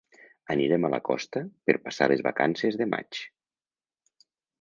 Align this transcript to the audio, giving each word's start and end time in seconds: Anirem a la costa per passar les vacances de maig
Anirem 0.53 0.85
a 0.87 0.89
la 0.93 0.99
costa 1.09 1.43
per 1.69 1.75
passar 1.83 2.07
les 2.13 2.23
vacances 2.29 2.79
de 2.81 2.87
maig 2.95 3.21